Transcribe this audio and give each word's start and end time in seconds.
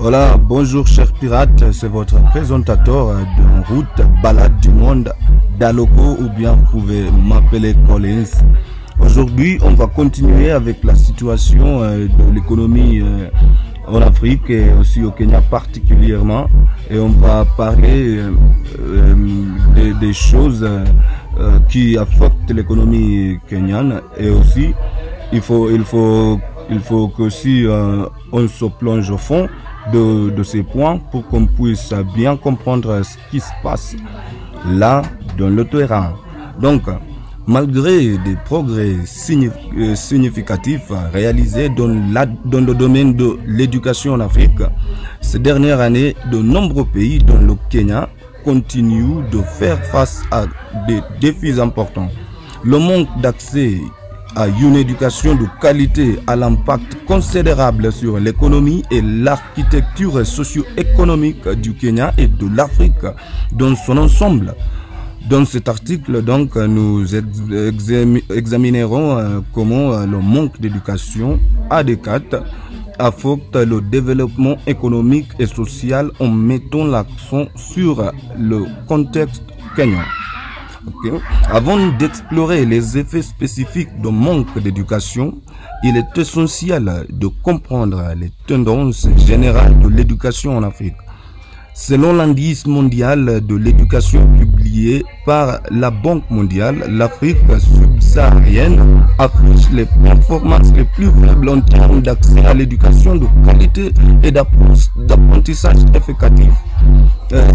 Voilà, 0.00 0.38
bonjour 0.38 0.86
chers 0.86 1.12
pirates, 1.12 1.62
c'est 1.72 1.86
votre 1.86 2.18
présentateur 2.30 3.08
de 3.08 3.74
route 3.74 4.22
balade 4.22 4.58
du 4.62 4.70
monde 4.70 5.12
d'Aloko 5.58 6.16
ou 6.18 6.30
bien 6.38 6.54
vous 6.54 6.80
pouvez 6.80 7.02
m'appeler 7.10 7.74
Collins. 7.86 8.24
Aujourd'hui, 8.98 9.58
on 9.62 9.74
va 9.74 9.88
continuer 9.88 10.52
avec 10.52 10.82
la 10.84 10.94
situation 10.94 11.82
euh, 11.82 12.06
de 12.08 12.32
l'économie 12.34 13.00
euh, 13.02 13.28
en 13.86 14.00
Afrique 14.00 14.48
et 14.48 14.72
aussi 14.72 15.04
au 15.04 15.10
Kenya 15.10 15.42
particulièrement. 15.42 16.46
Et 16.88 16.98
on 16.98 17.10
va 17.10 17.44
parler 17.58 18.20
euh, 18.78 19.14
des, 20.00 20.12
choses 20.14 20.66
qui 21.68 21.98
affectent 21.98 22.50
l'économie 22.50 23.38
kenyane. 23.46 24.00
Et 24.16 24.30
aussi 24.30 24.72
il 25.30 25.42
faut 25.42 25.70
il 25.70 25.84
faut 25.84 26.40
il 26.70 26.80
faut 26.80 27.12
on 28.32 28.48
se 28.48 28.64
plonge 28.78 29.10
au 29.10 29.18
fond 29.18 29.46
de, 29.92 30.42
ces 30.42 30.62
points 30.62 30.98
pour 31.10 31.26
qu'on 31.28 31.46
puisse 31.46 31.92
bien 32.14 32.36
comprendre 32.36 33.02
ce 33.02 33.16
qui 33.30 33.40
se 33.40 33.50
passe 33.62 33.96
là 34.66 35.02
dans 35.38 35.48
le 35.48 35.64
terrain. 35.64 36.14
Donc, 36.60 36.82
malgré 37.46 38.18
des 38.18 38.36
progrès 38.44 38.96
significatifs 39.04 40.92
réalisés 41.12 41.68
dans, 41.70 41.88
dans 42.44 42.60
le 42.64 42.74
domaine 42.74 43.14
de 43.14 43.38
l'éducation 43.46 44.14
en 44.14 44.20
Afrique, 44.20 44.60
ces 45.20 45.38
dernières 45.38 45.80
années, 45.80 46.14
de 46.30 46.38
nombreux 46.38 46.84
pays, 46.84 47.18
dont 47.18 47.38
le 47.38 47.54
Kenya, 47.70 48.08
continuent 48.44 49.28
de 49.30 49.42
faire 49.42 49.82
face 49.86 50.22
à 50.30 50.44
des 50.86 51.00
défis 51.20 51.60
importants. 51.60 52.08
Le 52.64 52.78
manque 52.78 53.08
d'accès 53.20 53.78
à 54.36 54.48
une 54.48 54.76
éducation 54.76 55.34
de 55.34 55.46
qualité 55.60 56.18
à 56.26 56.36
l'impact 56.36 57.04
considérable 57.06 57.92
sur 57.92 58.18
l'économie 58.18 58.82
et 58.90 59.00
l'architecture 59.02 60.24
socio-économique 60.26 61.48
du 61.48 61.74
Kenya 61.74 62.12
et 62.18 62.28
de 62.28 62.46
l'Afrique 62.54 63.04
dans 63.52 63.74
son 63.76 63.96
ensemble. 63.98 64.54
Dans 65.28 65.44
cet 65.44 65.68
article, 65.68 66.22
donc, 66.22 66.56
nous 66.56 67.04
examinerons 68.30 69.42
comment 69.52 69.98
le 70.06 70.18
manque 70.18 70.60
d'éducation 70.60 71.38
adéquate 71.68 72.34
affecte 72.98 73.56
le 73.56 73.80
développement 73.80 74.56
économique 74.66 75.28
et 75.38 75.46
social 75.46 76.10
en 76.20 76.28
mettant 76.28 76.84
l'accent 76.84 77.46
sur 77.56 78.12
le 78.38 78.64
contexte 78.86 79.42
kenyan. 79.76 80.04
Avant 81.50 81.78
d'explorer 81.98 82.64
les 82.64 82.96
effets 82.98 83.22
spécifiques 83.22 84.00
du 84.00 84.10
manque 84.10 84.58
d'éducation, 84.58 85.34
il 85.82 85.96
est 85.96 86.18
essentiel 86.18 87.06
de 87.10 87.26
comprendre 87.26 88.02
les 88.16 88.30
tendances 88.46 89.08
générales 89.26 89.78
de 89.80 89.88
l'éducation 89.88 90.56
en 90.56 90.62
Afrique. 90.62 90.96
Selon 91.74 92.12
l'indice 92.12 92.66
mondial 92.66 93.40
de 93.46 93.54
l'éducation 93.54 94.26
publié 94.38 95.04
par 95.24 95.60
la 95.70 95.90
Banque 95.90 96.28
mondiale, 96.28 96.84
l'Afrique 96.90 97.38
subsaharienne 97.58 99.02
affiche 99.18 99.70
les 99.72 99.86
performances 99.86 100.72
les 100.74 100.84
plus 100.84 101.06
faibles 101.06 101.48
en 101.48 101.60
termes 101.60 102.02
d'accès 102.02 102.44
à 102.44 102.52
l'éducation 102.52 103.14
de 103.14 103.26
qualité 103.46 103.92
et 104.22 104.30
d'apprentissage 104.30 105.76
effectif. 105.94 106.52
Euh. 107.32 107.48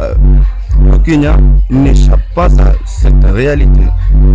Euh, 0.00 0.93
Kenya 1.04 1.36
n'échappe 1.68 2.22
pas 2.34 2.46
à 2.62 2.72
cette 2.86 3.22
réalité, 3.24 3.82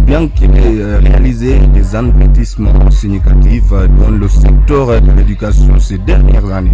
bien 0.05 0.27
qu'il 0.27 0.51
ait 0.55 0.97
réalisé 0.97 1.57
des 1.73 1.95
investissements 1.95 2.91
significatifs 2.91 3.71
dans 3.99 4.11
le 4.11 4.27
secteur 4.27 5.01
de 5.01 5.11
l'éducation 5.13 5.79
ces 5.79 5.97
dernières 5.97 6.45
années. 6.51 6.71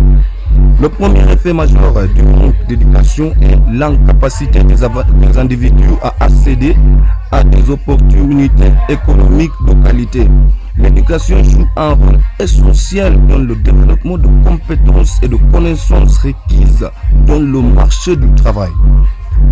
Le 0.81 0.89
premier 0.89 1.21
effet 1.31 1.53
majeur 1.53 1.93
du 2.13 2.23
manque 2.23 2.55
d'éducation 2.67 3.33
est 3.41 3.57
l'incapacité 3.71 4.63
des, 4.63 4.75
des, 4.75 5.37
individus 5.37 5.93
à 6.03 6.13
accéder 6.19 6.75
à 7.31 7.43
des 7.45 7.69
opportunités 7.69 8.73
économiques 8.89 9.51
de 9.65 9.73
qualité. 9.85 10.27
L'éducation 10.77 11.41
joue 11.41 11.65
un 11.77 11.93
rôle 11.93 12.19
essentiel 12.37 13.17
dans 13.27 13.37
le 13.37 13.55
développement 13.55 14.17
de 14.17 14.27
compétences 14.45 15.19
et 15.21 15.29
de 15.29 15.37
connaissances 15.53 16.17
requises 16.17 16.89
dans 17.25 17.39
le 17.39 17.61
marché 17.61 18.17
du 18.17 18.29
travail. 18.35 18.71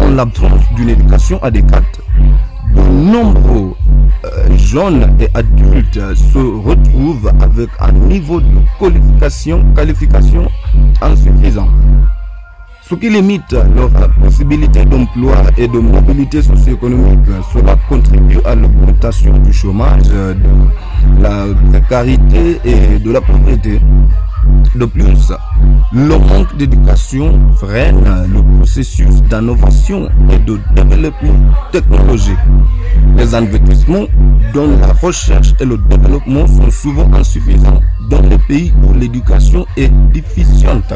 En 0.04 0.16
l'absence 0.16 0.62
d'une 0.76 0.90
éducation 0.90 1.42
adéquate, 1.42 2.02
de 2.76 2.82
nombreux 2.82 3.74
euh, 4.26 4.58
jeunes 4.58 5.16
et 5.20 5.30
adultes 5.34 6.00
se 6.16 6.38
retrouvent 6.38 7.32
avec 7.42 7.70
un 7.80 7.92
niveau 7.92 8.42
de 8.42 8.48
qualification, 8.80 9.64
qualification 9.76 10.48
insuffisant. 11.02 11.70
Ce 12.82 12.96
qui 12.96 13.10
limite 13.10 13.54
leur 13.76 13.90
possibilité 14.22 14.84
d'emploi 14.84 15.36
et 15.58 15.68
de 15.68 15.80
mobilité 15.80 16.42
socio-économique, 16.42 17.26
cela 17.54 17.78
contribue 17.88 18.40
à 18.46 18.56
l'augmentation 18.56 19.38
du 19.40 19.54
chômage, 19.54 20.04
de 20.10 21.22
la 21.22 21.46
précarité 21.72 22.60
et 22.66 23.00
de 23.00 23.12
la 23.12 23.22
pauvreté. 23.22 23.80
De 24.76 24.86
plus, 24.86 25.32
le 25.94 26.18
manque 26.18 26.58
d'éducation 26.58 27.40
freine 27.58 28.04
le 28.34 28.42
processus 28.58 29.22
d'innovation 29.24 30.10
et 30.32 30.40
de 30.40 30.60
développement 30.76 31.54
technologique. 31.72 32.38
Les 33.16 33.36
investissements 33.36 34.06
dans 34.56 34.66
la 34.80 34.92
recherche 34.94 35.54
et 35.60 35.66
le 35.66 35.78
développement 35.78 36.48
sont 36.48 36.72
souvent 36.72 37.08
insuffisants 37.14 37.80
dans 38.10 38.22
les 38.22 38.40
pays 38.40 38.74
où 38.84 38.94
l'éducation 38.94 39.68
est 39.78 39.92
déficiente. 40.12 40.94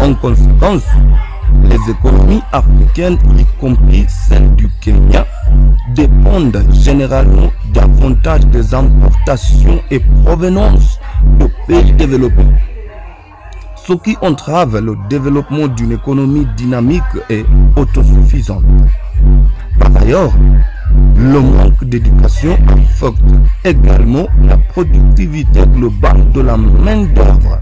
En 0.00 0.12
conséquence, 0.14 0.84
les 1.62 1.90
économies 1.90 2.42
africaines, 2.52 3.18
y 3.38 3.44
compris 3.58 4.04
celles 4.08 4.54
du 4.56 4.68
Kenya, 4.82 5.26
dépendent 5.94 6.62
généralement 6.72 7.50
davantage 7.72 8.46
des 8.48 8.74
importations 8.74 9.80
et 9.90 10.00
provenances 10.24 10.98
de 11.40 11.48
pays 11.66 11.92
développés. 11.92 12.44
Ce 13.86 13.92
qui 13.92 14.16
entrave 14.20 14.78
le 14.80 14.96
développement 15.08 15.68
d'une 15.68 15.92
économie 15.92 16.44
dynamique 16.56 17.02
et 17.30 17.44
autosuffisante. 17.76 18.64
Par 19.78 20.02
ailleurs, 20.02 20.32
le 21.16 21.40
manque 21.40 21.84
d'éducation 21.84 22.58
affecte 22.68 23.22
également 23.64 24.26
la 24.42 24.56
productivité 24.56 25.60
globale 25.72 26.32
de 26.32 26.40
la 26.40 26.56
main-d'œuvre. 26.56 27.60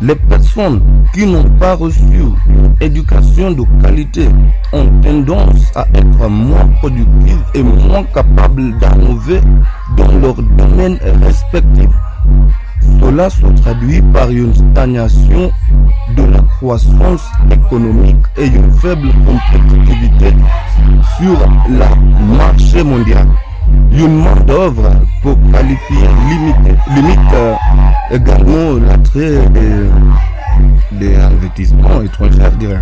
Les 0.00 0.14
personnes 0.14 0.80
qui 1.12 1.26
n'ont 1.26 1.50
pas 1.58 1.74
reçu 1.74 2.20
une 2.48 2.76
éducation 2.80 3.50
de 3.50 3.64
qualité 3.82 4.28
ont 4.72 4.86
tendance 5.02 5.72
à 5.74 5.88
être 5.94 6.28
moins 6.28 6.68
productives 6.78 7.44
et 7.54 7.64
moins 7.64 8.04
capables 8.04 8.78
d'innover 8.78 9.40
dans 9.96 10.18
leur 10.20 10.34
domaine 10.34 10.98
respectif. 11.24 11.88
Cela 13.02 13.28
se 13.28 13.42
traduit 13.62 14.00
par 14.00 14.30
une 14.30 14.54
stagnation 14.54 15.50
de 16.16 16.22
la 16.22 16.38
croissance 16.40 17.24
économique 17.50 18.24
et 18.38 18.46
une 18.46 18.72
faible 18.74 19.08
compétitivité 19.26 20.34
sur 21.18 21.36
le 21.68 22.36
marché 22.36 22.82
mondial. 22.82 23.26
Une 23.92 24.22
main-d'œuvre 24.22 24.90
pour 25.22 25.36
qualifier 25.50 26.08
limite, 26.28 26.78
limite 26.94 27.18
euh, 27.34 27.54
également 28.10 28.78
l'attrait 28.86 29.48
des, 30.92 31.16
investissements 31.16 32.02
étrangers 32.02 32.78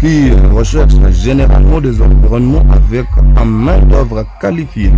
qui 0.00 0.30
recherchent 0.52 1.10
généralement 1.12 1.80
des 1.80 2.00
environnements 2.00 2.64
avec 2.72 3.06
un 3.36 3.44
main-d'œuvre 3.44 4.24
qualifiée. 4.40 4.92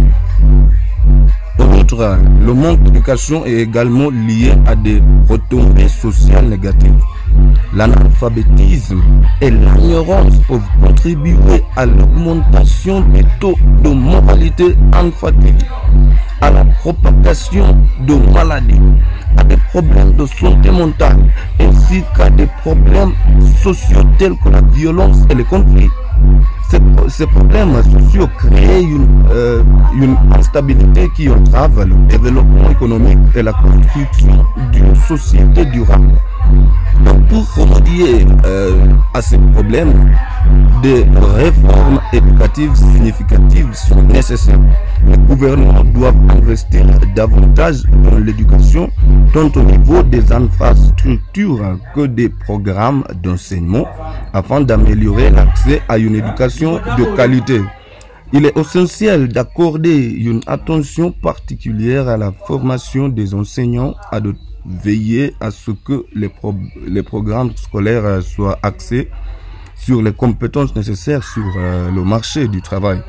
Outre, 1.91 2.19
le 2.45 2.53
manque 2.53 2.83
d'éducation 2.83 3.47
est 3.47 3.61
également 3.63 4.11
lié 4.11 4.53
à 4.67 4.75
des 4.77 5.03
retombées 5.27 5.89
sociales 5.89 6.47
négatives. 6.47 7.01
L'analphabétisme 7.75 9.01
et 9.41 9.51
l'ignorance 9.51 10.37
peuvent 10.47 10.61
contribuer 10.85 11.65
à 11.77 11.87
l'augmentation 11.87 13.01
des 13.01 13.25
taux 13.41 13.55
de 13.83 13.89
mortalité 13.89 14.77
infantile, 14.93 15.57
à 16.43 16.51
la 16.51 16.67
propagation 16.67 17.75
de 18.07 18.17
maladies, 18.35 18.81
à 19.39 19.45
des 19.45 19.57
problèmes 19.57 20.13
de 20.13 20.27
santé 20.27 20.71
mentale, 20.71 21.17
ainsi 21.59 22.03
qu'à 22.15 22.29
des 22.29 22.49
problèmes 22.61 23.13
sociaux 23.63 24.05
tels 24.19 24.37
que 24.45 24.51
la 24.51 24.61
violence 24.61 25.21
et 25.31 25.35
les 25.35 25.45
conflits. 25.45 25.89
Ces, 27.09 27.27
problèmes 27.27 27.83
sociaux 27.83 28.29
créent 28.37 28.83
une, 28.83 29.07
euh, 29.31 29.63
une 29.95 30.17
instabilité 30.39 31.09
qui 31.17 31.31
entrave 31.31 31.83
le 31.83 31.95
développement 32.09 32.69
économique 32.71 33.19
et 33.35 33.43
la 33.43 33.55
construction 33.55 34.45
d'une 34.73 34.95
société 34.95 35.65
durable. 35.65 36.11
Donc 37.05 37.27
pour 37.29 37.55
remédier 37.55 38.27
euh, 38.45 38.87
à 39.15 39.23
ces 39.23 39.39
problèmes, 39.39 40.13
des 40.83 41.05
réformes 41.35 42.01
éducatives 42.13 42.75
significatives 42.75 43.73
sont 43.75 44.03
nécessaires. 44.03 44.61
Les 45.07 45.17
gouvernements 45.17 45.85
doivent 45.85 46.31
investir 46.31 46.85
davantage 47.15 47.83
dans 48.05 48.19
l'éducation, 48.19 48.91
tant 49.33 49.51
au 49.57 49.63
niveau 49.63 50.03
des 50.03 50.33
infrastructures 50.33 51.79
que 51.95 52.07
des 52.07 52.29
programmes 52.29 53.05
d'enseignement, 53.23 53.87
afin 54.33 54.61
d'améliorer 54.61 55.31
l'accès 55.31 55.83
à 55.89 55.99
une 55.99 56.15
éducation 56.15 56.75
de 56.99 57.17
qualité. 57.17 57.61
Il 58.33 58.45
est 58.45 58.57
essentiel 58.57 59.29
d'accorder 59.29 59.97
une 59.97 60.43
attention 60.47 61.13
particulière 61.13 62.09
à 62.09 62.17
la 62.17 62.31
formation 62.31 63.09
des 63.09 63.35
enseignants, 63.35 63.95
à 64.13 64.21
de 64.21 64.35
veiller 64.67 65.35
à 65.41 65.51
ce 65.51 65.71
que 65.71 66.05
les, 66.15 66.31
les 66.87 67.03
programmes 67.03 67.53
scolaires 67.57 68.23
soient 68.23 68.59
axés 68.63 69.09
sur 69.79 70.03
les 70.03 70.13
compétences 70.13 70.75
nécessaires 70.75 71.25
sur 71.25 71.55
euh, 71.57 71.91
le 71.91 72.03
marché 72.03 72.49
du 72.49 72.61
travail. 72.61 73.01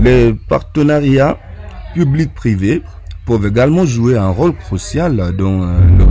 Les 0.00 0.32
partenariats 0.32 1.38
publics-privés 1.94 2.82
peuvent 3.26 3.46
également 3.46 3.84
jouer 3.84 4.16
un 4.16 4.28
rôle 4.28 4.54
crucial 4.54 5.16
dans 5.36 5.62
euh, 5.62 5.80
le 5.98 6.06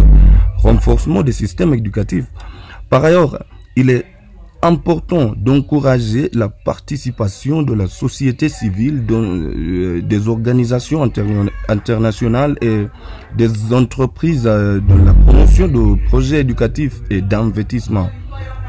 renforcement 0.58 1.24
des 1.24 1.32
systèmes 1.32 1.74
éducatifs. 1.74 2.26
Par 2.90 3.04
ailleurs, 3.06 3.44
il 3.76 3.90
est 3.90 4.06
important 4.62 5.34
d'encourager 5.36 6.30
la 6.34 6.48
participation 6.48 7.64
de 7.64 7.74
la 7.74 7.88
société 7.88 8.50
civile 8.50 9.04
euh, 9.10 10.02
des 10.02 10.28
organisations 10.28 11.10
internationales 11.70 12.56
et 12.62 12.88
des 13.36 13.74
entreprises 13.74 14.44
dans 14.44 15.06
la 15.06 15.14
promotion 15.14 15.68
de 15.68 16.06
projets 16.08 16.42
éducatifs 16.42 17.02
et 17.10 17.22
d'investissement 17.22 18.10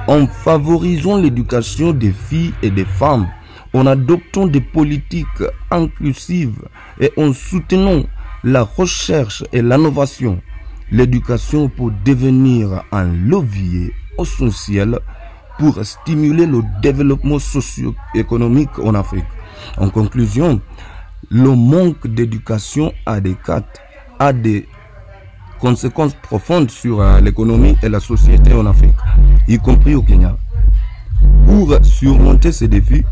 en 0.07 0.27
favorisant 0.27 1.17
l'éducation 1.19 1.93
des 1.93 2.13
filles 2.13 2.53
et 2.63 2.71
des 2.71 2.85
femmes, 2.85 3.29
en 3.73 3.87
adoptant 3.87 4.47
des 4.47 4.61
politiques 4.61 5.43
inclusives 5.71 6.63
et 7.01 7.13
en 7.17 7.33
soutenant 7.33 8.05
la 8.45 8.63
recherche 8.63 9.43
et 9.53 9.63
l'innovation. 9.63 10.41
L'éducation 10.91 11.69
peut 11.69 11.91
devenir 12.05 12.85
un 12.93 13.05
levier 13.05 13.93
essentiel 14.19 14.99
pour 15.59 15.85
stimuler 15.85 16.47
le 16.47 16.63
développement 16.83 17.39
socio-économique 17.39 18.79
en 18.79 18.95
Afrique. 18.95 19.25
En 19.79 19.89
conclusion, 19.89 20.61
le 21.31 21.55
manque 21.55 22.07
d'éducation 22.07 22.93
adéquate 23.07 23.81
a 24.19 24.33
des 24.33 24.67
conséquences 25.65 26.13
profondes 26.21 26.71
sur 26.71 27.01
euh, 27.01 27.21
l'économie 27.21 27.75
et 27.83 27.89
la 27.89 27.99
société 27.99 28.53
en 28.53 28.67
Afrique, 28.67 29.01
y 29.49 29.57
compris 29.57 29.95
au 29.95 30.03
Kenya. 30.03 30.37
Pour 31.47 31.75
surmonter 31.83 32.53
ces 32.53 32.69
défis, 32.69 33.03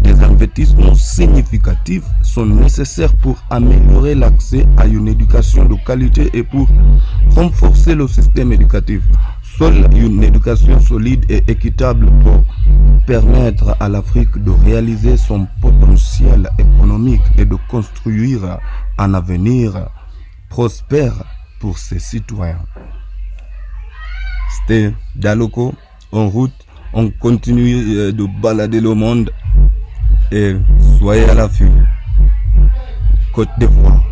des 0.00 0.20
investissements 0.24 0.96
significatifs 0.96 2.02
sont 2.24 2.46
nécessaires 2.46 3.14
pour 3.14 3.36
améliorer 3.48 4.16
l'accès 4.16 4.66
à 4.76 4.86
une 4.86 5.06
éducation 5.06 5.66
de 5.66 5.76
qualité 5.86 6.28
et 6.32 6.42
pour 6.42 6.66
renforcer 7.36 7.94
le 7.94 8.08
système 8.08 8.52
éducatif. 8.52 9.02
Seule 9.56 9.86
une 9.94 10.24
éducation 10.24 10.80
solide 10.80 11.24
et 11.28 11.44
équitable 11.46 12.10
pour 12.24 12.42
permettre 13.06 13.76
à 13.78 13.88
l'Afrique 13.88 14.36
de 14.42 14.50
réaliser 14.50 15.16
son 15.16 15.46
potentiel 15.62 16.50
économique 16.58 17.22
et 17.38 17.44
de 17.44 17.56
construire 17.68 18.58
un 18.98 19.14
avenir 19.14 19.90
prospère 20.48 21.14
pour 21.60 21.78
ses 21.78 22.00
citoyens. 22.00 22.64
C'était 24.50 24.92
Daloko 25.14 25.74
en 26.10 26.28
route. 26.28 26.52
On 26.92 27.08
continue 27.10 27.96
euh, 27.98 28.12
de 28.12 28.26
balader 28.42 28.80
le 28.80 28.94
monde 28.94 29.30
et 30.32 30.56
soyez 30.98 31.28
à 31.28 31.34
l'affût. 31.34 31.70
Côte 33.32 33.50
d'Ivoire. 33.58 34.02